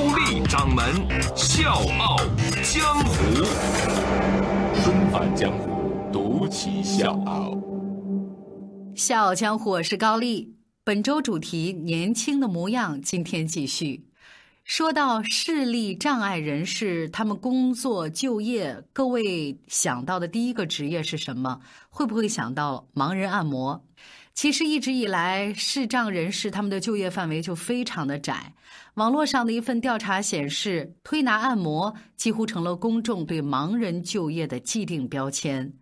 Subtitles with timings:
[0.00, 0.82] 高丽掌门
[1.36, 2.16] 笑傲
[2.62, 3.44] 江湖，
[4.82, 7.54] 重返江湖，独骑笑傲。
[8.96, 10.54] 笑傲江湖，我是高丽。
[10.84, 12.98] 本周主题：年轻的模样。
[13.02, 14.06] 今天继续。
[14.64, 21.60] 说到视力障碍人士，他们工作就业，各位想到的第一个职业是什么？
[21.90, 23.84] 会不会想到盲人按摩？
[24.32, 28.54] 其实一直以来，视障人士他们的就业范围就非常的窄。
[28.94, 35.72] 网络上的一份调查显示，推拿按摩几乎成了公众对盲人就业的既定标签。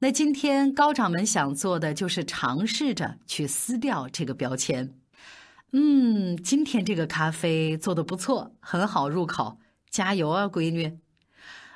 [0.00, 4.92] 那今天高掌门想做的就是尝试着去撕掉这个标签。
[5.72, 10.98] 嗯，今天这个咖啡做的不错，很好入口，加油啊，闺女！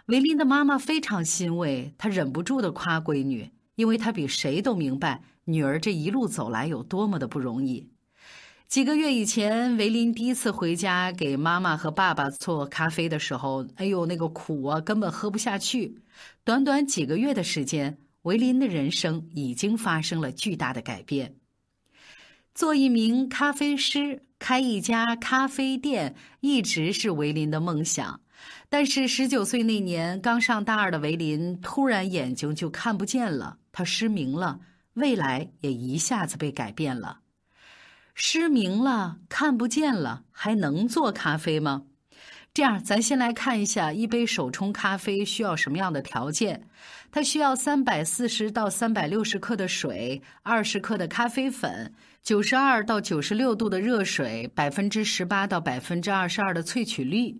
[0.06, 7.88] 维琳的妈妈非常欣慰，她忍不住的夸闺女，因为她比谁都明白女儿这一路走来有多么的不容易。
[8.66, 16.02] 几个月以前，维林第一次回家给妈妈和爸爸做咖啡的时候，哎呦，那个苦啊，根本喝不下去。
[16.42, 21.36] 短短几个月的时间，维林的人生已经发生了巨大的改变。
[22.52, 28.20] 做一名咖啡师，开一家咖啡店，一直是维林的梦想。
[28.68, 34.60] 但是十九岁那年，刚上大二的维林突然眼睛就看不见了，他失明了，
[34.94, 37.20] 未来也一下子被改变了。
[38.14, 41.84] 失明了，看不见了，还能做咖啡吗？
[42.54, 46.66] 这样，咱先来看一下一杯手冲咖啡需要什么样的条件。
[47.12, 57.38] 它需要三百四十到三百六十克的水，二十克的咖啡粉，九十二到九十六度的热水，百分之十八到百分之二十二的萃取率。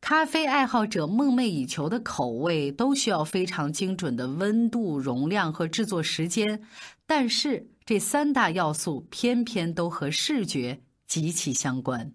[0.00, 6.62] 咖啡爱好者梦寐以求的口味都需要非常精准的温度、容量和制作时间。
[7.06, 12.12] 但是这三大要素偏偏都和视觉极其相关。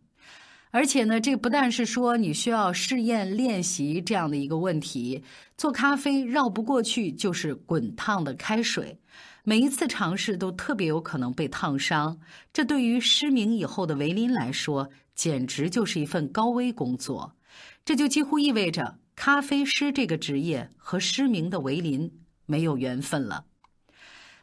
[0.71, 5.23] 而且呢，这不但是说你需要试验练习这样的一个问题，
[5.55, 8.99] 做咖啡绕不过去就是滚烫的开水，
[9.45, 12.17] 每一次尝试都特别有可能被烫伤。
[12.51, 17.35] 这对于失明以后的维林来说，简直就是一份高危工作。
[17.83, 22.11] 这就几乎意味着咖啡师这个职业和失明的维林
[22.45, 23.45] 没有缘分了。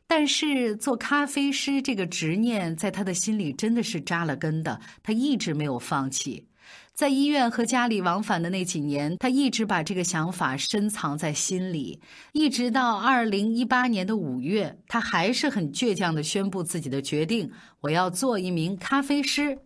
[0.06, 6.48] 但是做咖啡师这个执念在他的心里真的是扎了根的，他一直没有放弃。
[6.92, 12.00] 在医院和家里往返的那几年，他一直把这个想法深藏在心里。
[12.32, 17.50] 一直到二零一八年的五月，他还是很倔强的宣布自己的决定：
[17.80, 19.58] 我要做一名咖啡师。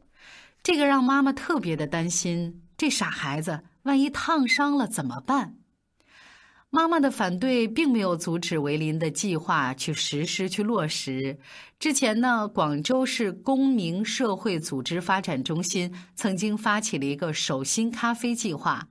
[0.67, 5.55] 这个让妈妈特别的担心，这傻孩子万一烫伤了怎么办？
[6.71, 11.39] 妈妈的反对并没有阻止维林的计划去实施、去落实。
[11.79, 18.89] 之前呢，广州市公民社会组织发展中心曾经发起了一个“手心咖啡计划”，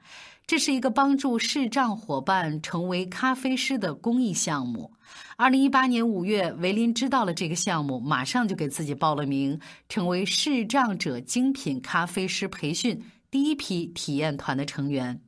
[0.48, 4.92] 这是一个帮助视障伙伴成为咖啡师的公益项目。
[5.38, 13.02] 二零一八年五月，维林知道了这个项目，马上就给自己报了名，成为视障者精品咖啡师培训
[13.32, 15.20] 第一批体验团的成员。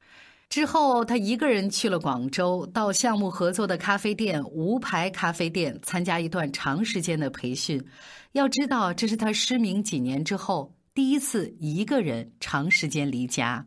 [0.49, 7.83] 之后，他一个人去了广州，到项目合作的咖啡店无牌咖啡店参加一段长时间的培训。
[8.33, 13.65] 要知道，这是他失明几年之后第一次一个人长时间离家。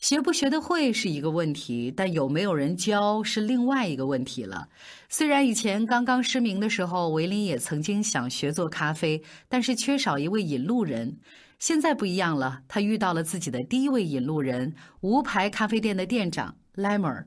[0.00, 4.68] 学不学得会是一个问题，但有没有人教是另外一个问题了。
[5.10, 11.18] 虽然以前刚刚失明的时候，维林也曾经想学做咖啡，但是缺少一位引路人。
[11.58, 17.24] 现在不一样了，他遇到了自己的第一位引路人——无牌咖啡店的店长 Lemmer。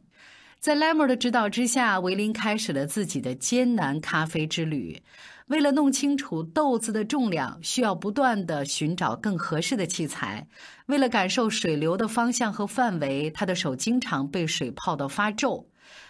[0.60, 5.04] 在 Lemmer 的指导之下，维林开始了自己的艰难咖啡之旅。
[5.54, 10.48] 为了弄清楚豆子的重量，需要不断的寻找更合适的器材。
[10.88, 15.64] 为了感受水流的方向和范围，他的手经常被水泡到发皱。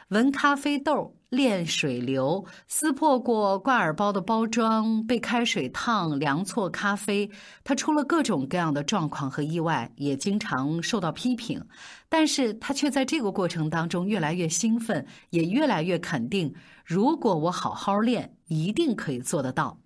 [0.10, 1.16] 闻咖啡豆。
[1.34, 7.28] 练水流，撕破过挂耳包的包装，被开水烫，量错咖啡，
[7.64, 11.66] 他出了各种各样的状况和意外，也经常受到批评，
[12.08, 16.54] 但是他却在这个过程当中越来越兴奋，也越来越肯定，
[16.86, 19.80] 如果我好好练，一定可以做得到。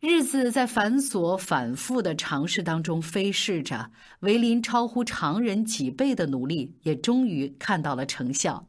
[0.00, 8.66] 日子在繁琐反复的尝试当中飞逝着，维林超乎常人几倍的努力也终于看到了成效。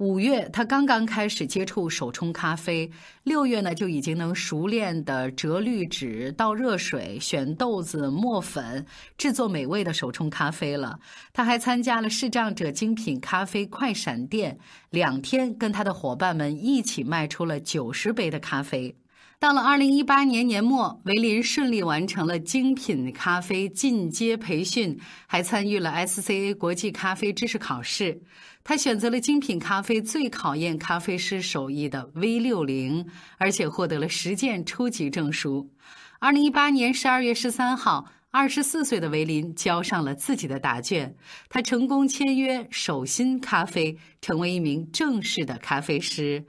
[0.00, 2.90] 五月，他刚刚开始接触手冲咖啡；
[3.24, 8.86] 六月呢，就已经能熟练的折滤纸、倒热水、选豆子、磨粉，
[9.18, 10.98] 制作美味的手冲咖啡了。
[11.34, 14.58] 他还参加了视障者精品咖啡快闪店，
[14.88, 18.96] 两天跟他的伙伴们一起卖出了九十杯的咖啡。
[19.40, 28.20] 到了二零一八年年末，维林顺利完成了精品咖啡进阶培训，还参与了 SCA 国际咖啡知识考试。
[28.62, 33.06] 他选择了精品咖啡最考验咖啡师手艺的 V 六零，
[33.38, 35.70] 而且获得了实践初级证书。
[36.18, 38.12] 二零一八年十二月十三号。
[38.32, 41.16] 二十四岁的维林交上了自己的答卷，
[41.48, 46.44] 他成功签约手心咖啡，成为一名正式的咖啡师。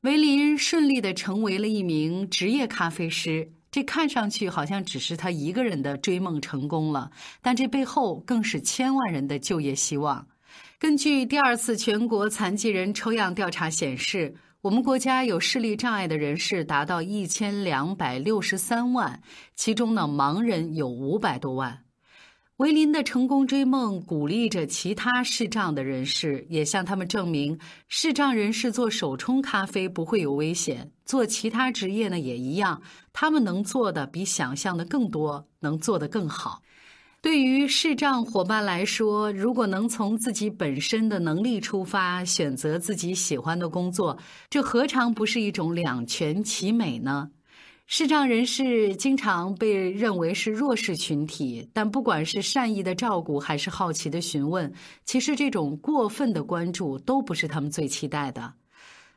[0.00, 7.10] 维林顺利的成为了一名职业咖啡师，这看上去好像只是他一个人的追梦成功了，
[7.42, 10.26] 但这背后更是千万人的就业希望。
[10.78, 14.34] 根据第二次全国残疾人抽样调查显示。
[14.66, 19.22] 我们国家有视力障碍的人士达到一千两百六十三万，
[19.54, 21.84] 其中呢，盲人有五百多万。
[22.56, 32.82] 维林的成功追梦，鼓励着其他视障的人士，也向他们证明，视障人士做手冲咖啡不会有危险，做其他职业呢也一样，
[33.12, 36.60] 他们能做的比想象的更多，能做得更好。
[37.26, 44.16] 对于视障伙伴来说，如果能从自己本身的能力出发，选择自己喜欢的工作，
[44.48, 47.28] 这何尝不是一种两全其美呢？
[47.88, 54.72] 视障人士经常被认为是弱势群体，但不管是善意的照顾，还是好奇的询问，
[55.04, 58.54] 其实这种过分的关注都不是他们最期待的。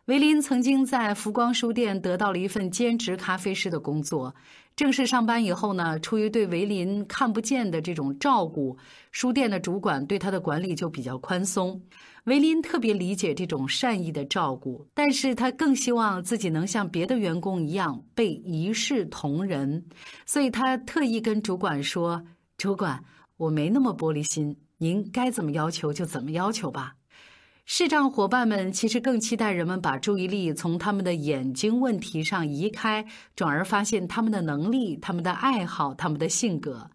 [0.10, 4.34] 维林曾经在福光书店得到了一份兼职咖啡师的工作。
[4.76, 8.76] 正式上班以后呢，出于对维林看不见的这种照顾，
[9.12, 11.80] 书店的主管对他的管理就比较宽松。
[12.24, 19.86] 维林特别理解这种善意的照顾，但是他更希望自己能像别的员工一样被一视同仁，
[20.26, 22.24] 所以他特意跟主管说
[22.58, 23.04] ：“主管，
[23.38, 26.96] 我没那么玻璃心，您该怎么要求就怎么要求吧。”
[27.71, 33.06] 视障伙伴们其实更期待人们把注意力从他们的眼睛问题上移开，
[33.36, 36.89] 转而发现他们的能力、他们的爱好、他们的性格。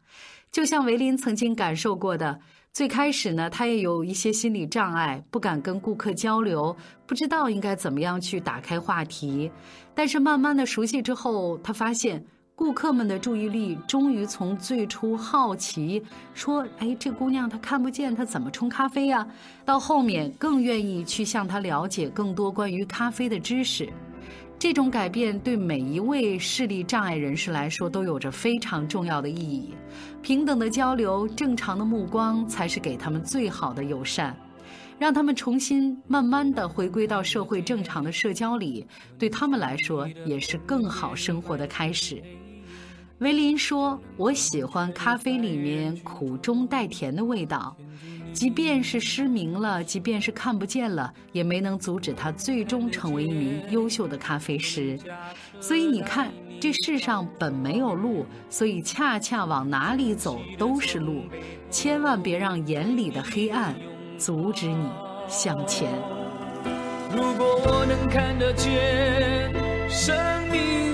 [0.51, 2.41] 就像维林曾经感受过的，
[2.73, 9.49] 最开始呢，他也有一些心理障碍，不敢跟顾客交流，不知道应该怎么样去打开话题。
[9.95, 12.27] 但是慢慢的熟悉之后，他发现。
[12.57, 16.01] 顾客们的注意力终于从最初好奇
[16.35, 19.27] 说：“哎，这姑娘她看不见，她怎么冲咖啡呀？”
[19.67, 23.89] 到后面更愿意去向她了解更多关于咖啡的知识。
[24.57, 29.75] 这种改变对每一位视力障碍人士来说都有着非常重要的意义。
[30.23, 34.35] 平等的交流，正常的目光，才是给他们最好的友善。
[34.97, 38.87] 让他们重新慢慢的回归到社会正常的社交里，
[39.19, 42.23] 对他们来说也是更好生活的开始。
[43.21, 47.77] 维林说：“我喜欢咖啡里面苦中带甜的味道，
[48.33, 54.99] 即便是失明了，即便是看不见了，也没能阻止他最终成为一名优秀的咖啡师。
[55.61, 61.23] 所以你看，这世上本没有路，所以恰恰往哪里走都是路。
[61.71, 63.75] 千万别让眼里的黑暗
[64.19, 64.89] 阻止你
[65.29, 65.89] 向前。
[67.13, 69.53] 如果我能看得见，
[69.89, 70.17] 生
[70.51, 70.94] 命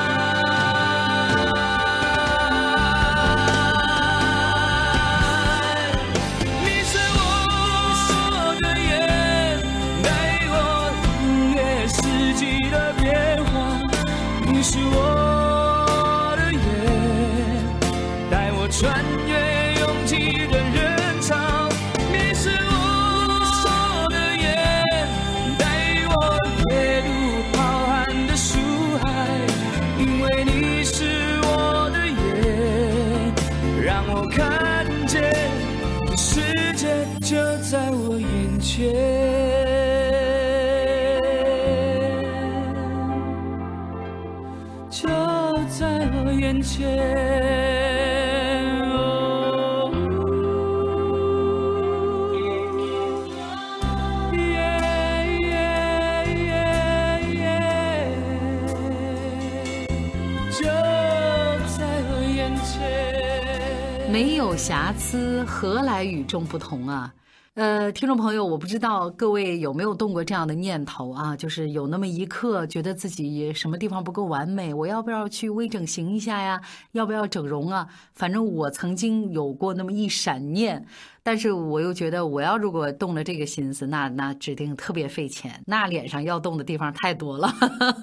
[64.61, 67.11] 瑕疵，何来与众不同啊？
[67.55, 71.35] 呃，听众朋友，我不知道各位有没有动过这样的念头啊？
[71.35, 76.61] 就是有那么一刻，觉得自己什么地方不够完美，我要不要去微整形一下呀？
[76.91, 77.87] 要不要整容啊？
[78.13, 80.85] 反正我曾经有过那么一闪念。
[81.23, 87.53] 但是我又觉得，我要如果动了这个心思，那那指定特别费钱，那脸上要动的地方太多了。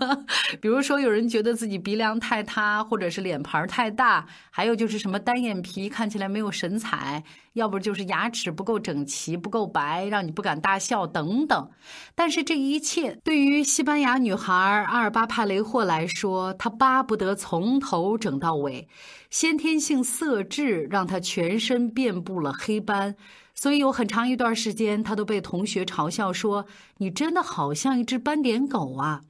[0.60, 11.70] 比如说，有人觉得自己鼻梁太塌，或者是脸盘太大，还有就是什么单眼皮看起来没有神采，要不就是牙齿不够整齐、不够白，让你不敢大笑等等。
[12.14, 18.88] 但是这一切对于西班牙女孩阿尔巴帕雷霍来说，她巴不得从头整到尾。
[19.28, 23.07] 先天性色痣让她全身遍布了黑斑，
[23.54, 26.66] 所以有很长一段时间，他都被同学嘲笑说
[26.98, 29.22] ：“你真的好像一只斑点狗啊！”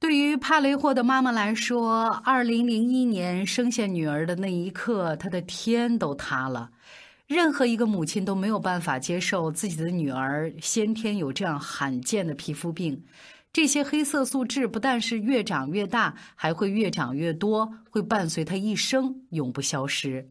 [0.00, 6.70] 对于帕雷霍的妈妈来说，二零零一年生下女儿的那一刻，她的天都塌了。
[7.26, 13.02] 任何一个母亲都没有办法接受自己的女儿先天有这样罕见的皮肤病。
[13.50, 20.28] 这些黑色素痣不但是越长越大，还会越长越多，会伴随她一生，永不消失。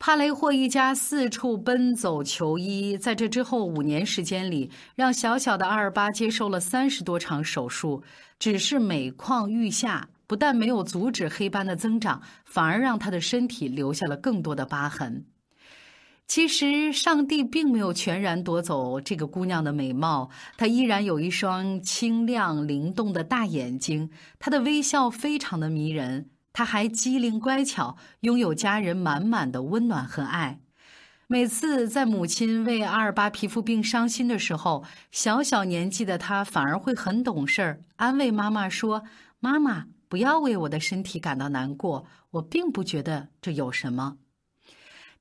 [0.00, 8.02] 帕雷霍一家四处奔走求医，在这之后五年时间里，让小小的阿尔巴接受了三十多场手术，
[8.38, 15.26] 只是每况愈下，不但没有阻止黑斑的增长，反而让他的身体留下了更多的疤痕。
[16.26, 26.30] 其实，上帝并没有全然夺走这个姑娘的美貌，她依然有一双清亮灵动的大眼睛，她的微笑非常的迷人。
[26.60, 30.60] 她还机灵乖巧，拥有家人满满的温暖和爱。
[31.26, 39.04] 每次在母亲为阿尔巴皮肤病伤心的时候，小小年纪的她反而会很懂事儿，安慰妈妈说
[39.40, 44.18] ：“妈妈，不要为我的身体感到难过，我并不觉得这有什么。”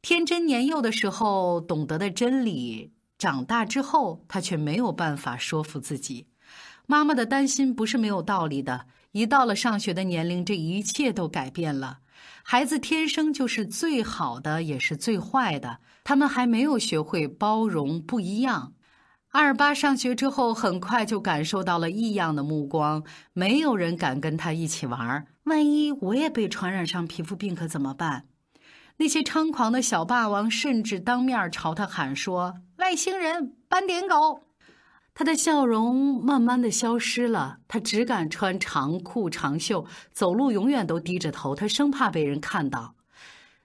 [0.03, 6.27] 天真年幼的时候懂得的真理，长大之后他却没有办法说服自己。
[6.85, 8.87] 妈妈的担心不是没有道理的。
[9.11, 11.99] 一到了上学的年龄，这一切都改变了。
[12.43, 15.79] 孩子天生就是最好的，也是最坏的。
[16.03, 18.73] 他们还没有学会包容不一样。
[19.29, 25.27] 阿尔巴上学之后，很快就感受到了异样的目光，没有人敢跟他一起玩。
[25.43, 28.25] 万一我也被传染上皮肤病，可怎么办？
[28.97, 34.41] 那些猖狂的小霸王甚至当面朝他喊说：“外星人，斑点狗！”
[35.13, 42.95] 他的笑容慢慢的消失了，他只敢穿长裤长袖，走路永远都低着头，他生怕被人看到。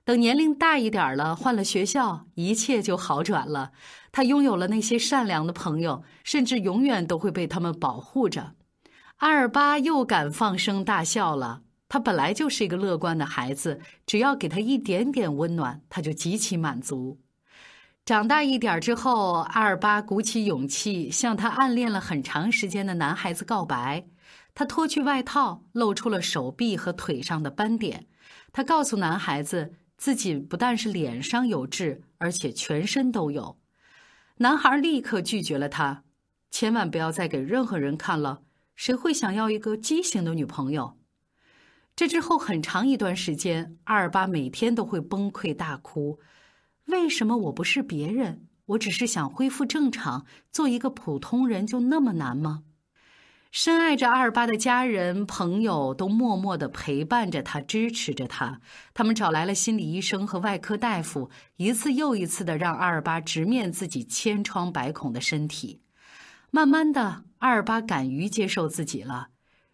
[0.05, 3.71] 等年龄大一点了，换了学校，一切就好转了。
[4.13, 8.55] 他拥有了那些善良的朋友，甚至永远都会被他们保护着。
[9.19, 11.63] 阿尔巴又敢放声大笑了。
[11.89, 17.21] 他本来就是一个乐观的孩子，只要给他一点点温暖，他就极其满足。
[18.05, 24.07] 长大一点之后，阿尔巴鼓起勇气向他暗恋了很长时间的男孩子告白。
[24.55, 28.07] 他脱去外套，露出了手臂和腿上的斑点。
[28.53, 33.59] 他告诉男孩子，自己不但是脸上有痣，而且全身都有。
[34.37, 36.05] 男孩立刻拒绝了他
[36.53, 38.43] ：“千万不要再给任何人看了，
[38.77, 40.99] 谁会想要一个畸形的女朋友？”
[41.97, 46.21] 这之后很长一段时间，阿尔巴每天都会崩溃大哭。
[46.87, 48.47] 为什么我不是别人？
[48.67, 52.63] 我只是想恢复正常，做一个普通人，就那么难吗？
[53.51, 58.61] 深爱着阿尔巴的家人朋友都默默的陪伴着他，支持着他。
[58.93, 65.83] 他们找来了心理医生和外科大夫，一次又一次的让阿尔巴直面自己千疮百孔的身体。
[66.51, 69.29] 慢慢的，阿尔巴敢于接受自己了。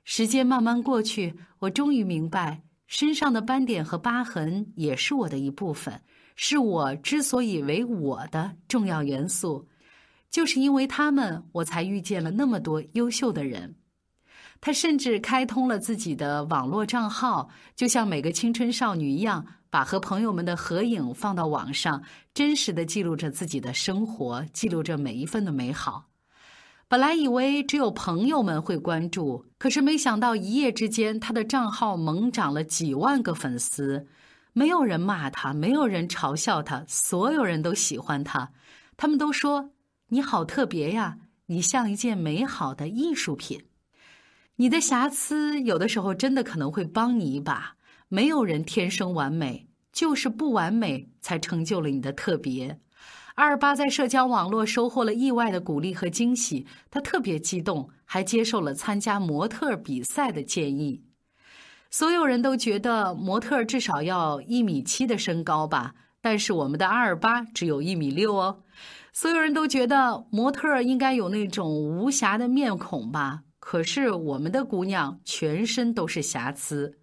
[0.05, 6.03] 时间慢慢过去，我终于明白，身上的斑点和疤痕也是我的一部分，
[6.43, 9.69] 是我之所以为我的重要元素。
[10.31, 13.75] 就是因为他们，我才遇见了那么多优秀的人。
[14.59, 26.07] 他甚至开通了自己的网络账号，就像每个青春少女一样，把和朋友们的合影放到网上，真实的记录着自己的生活，记录着每一份的美好。
[26.89, 34.07] 本来以为只有朋友们会关注，可是没想到一夜之间，他的账号猛涨了几万个粉丝。
[34.53, 38.53] 没有人骂他，没有人嘲笑他，所有人都喜欢他。
[38.97, 39.71] 他们都说
[40.09, 43.65] ：“你好特别呀，你像一件美好的艺术品。”
[44.57, 47.77] 你的瑕疵有的时候真的可能会帮你一把。
[48.09, 52.81] 没有人天生完美，就是不完美才成就了你的特别。
[53.37, 61.01] 阿尔巴在社交网络收获了意外的鼓励和惊喜，他特别激动，还接受了参加模特比赛的建议。
[61.91, 68.63] 所有人都觉得模特至少要一米七的身高吧，但是我们的阿尔巴只有一米六哦。
[69.13, 73.43] 所有人都觉得模特应该有那种无瑕的面孔吧。
[73.59, 76.99] 可是我们的姑娘全身都是瑕疵，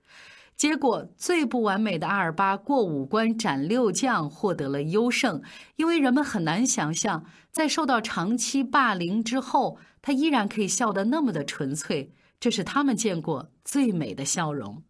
[0.56, 5.42] 结果最不完美的阿尔巴过五关斩六将，获得了优胜。
[5.76, 14.84] 因为人们很难想象，在受到长期霸凌之后，他依然可以笑得那么的纯粹，这是他们见过最美的笑容。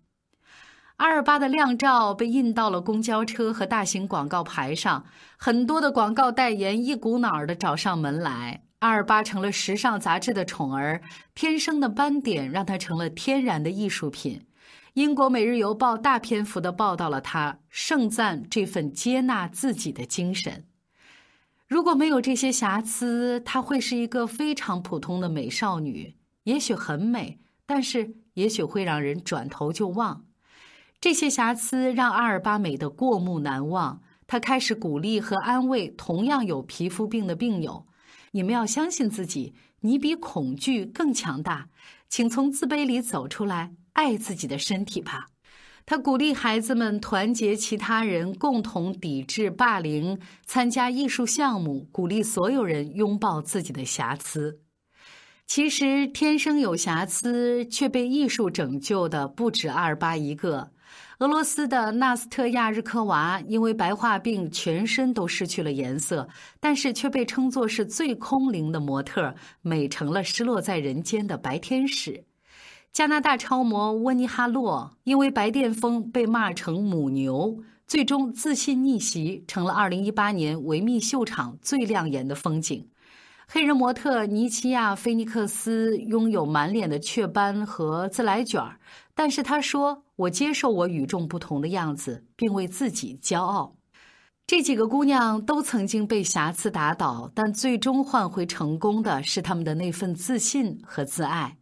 [0.97, 5.05] 阿尔巴的靓照被印到了公交车和大型广告牌上，
[5.37, 8.63] 很多的广告代言一股脑儿的找上门来。
[8.79, 11.01] 阿尔巴成了时尚杂志的宠儿，
[11.33, 14.47] 天生的斑点让他成了天然的艺术品。
[14.93, 20.65] 英国《每日邮报》大篇幅的报道了他，盛赞这份接纳自己的精神。
[21.67, 26.15] 如果没有这些瑕疵，她会是一个非常普通的美少女，
[26.47, 30.25] 也许很美，但是也许会让人转头就忘。
[31.01, 34.01] 这些瑕疵让阿尔巴美得过目难忘。
[34.25, 37.85] 他开始鼓励和安慰同样有皮肤病的病友。
[38.31, 41.67] 你们要相信自己，你比恐惧更强大，
[42.07, 45.27] 请从自卑里走出来，爱自己的身体吧。
[45.85, 54.61] 他鼓励孩子们团结其他人，共同抵制霸凌，参加艺术项目，鼓励所有人拥抱自己的瑕疵。
[55.47, 60.71] 其实，天生有瑕疵却被艺术拯救的不止阿尔巴一个。
[61.19, 66.27] 俄罗斯的纳斯特亚日科娃因为白化病，全身都失去了颜色，
[66.59, 72.25] 但是却被称作是最空灵的模特，美成了失落在人间的白天使。
[72.91, 82.89] 加拿大超模温尼哈洛因为白癜风被骂成母牛，最终自信逆袭，成了2018年维密秀场最亮眼的风景。
[83.49, 88.77] 黑人模特尼奇亚·菲尼克斯拥有满脸的雀斑和自来卷儿，
[89.15, 93.77] 但是他说：“我接受我与众不同的样子，并为自己骄傲。”
[94.45, 101.56] 这几个姑娘都曾经被瑕疵打倒，但最终换回成功的是她们的那份自信和自爱。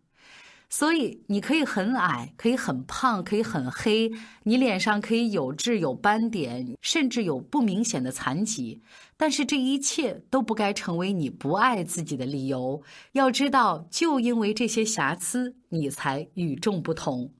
[0.77, 4.11] 所以，你可以很矮，可以很胖，可以很黑，
[4.43, 8.81] 你脸上可以有痣、有斑点，甚至有不明显的残疾。
[9.15, 12.83] 但是，这一切都不该成为你不爱自己的理由。
[13.13, 17.31] 要知道，就因为这些瑕疵，你才与众不同。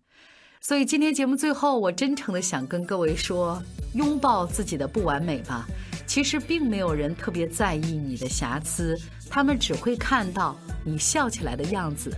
[0.62, 3.62] 所以，今天节目最后，我真诚的想跟各位说：
[3.96, 5.68] 拥抱自己的不完美吧。
[6.08, 8.98] 其实，并没有人特别在意你的瑕疵，
[9.30, 12.10] 他们只会看到你笑起来的样子。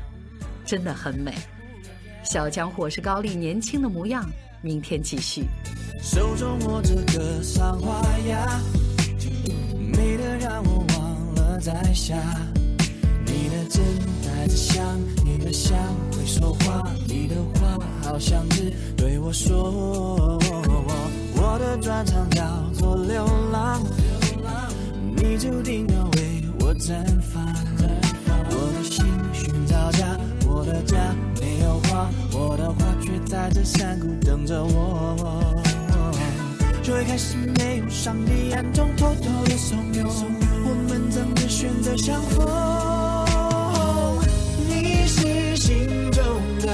[0.67, 1.34] 真的很美，
[2.25, 4.30] 小江湖是高丽年轻的模样。
[4.62, 5.45] 明天继续。
[6.01, 8.60] 手中握着个桑花呀，
[9.95, 12.17] 美得让我忘了在下。
[13.25, 13.82] 你的真
[14.21, 15.77] 带着香，你的香
[16.12, 20.38] 会说话，你的话好像是对我说。
[21.39, 23.82] 我的专长叫做流浪，
[25.15, 27.56] 你注定要为我绽放。
[28.49, 30.16] 我的心寻找家。
[30.67, 35.63] 的家没有花，我的花却在这山谷等着我。
[36.84, 42.45] 最开始没有上帝暗中偷偷的怂恿，我们怎么选择相逢？
[44.67, 46.23] 你是心中
[46.60, 46.67] 的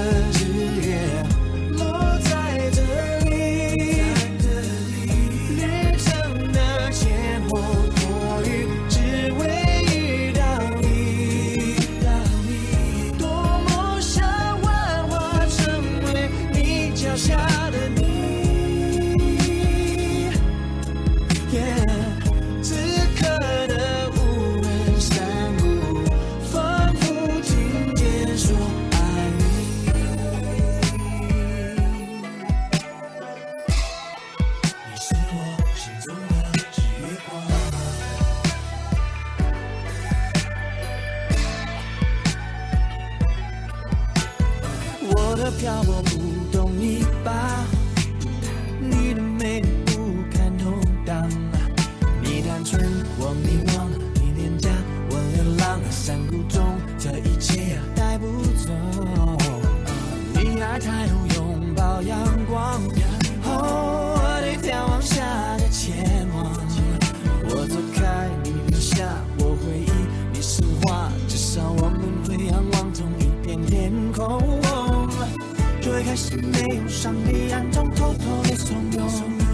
[76.42, 78.98] 没有上帝暗中偷偷的怂恿。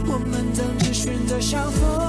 [0.06, 1.99] 我们怎知选择相逢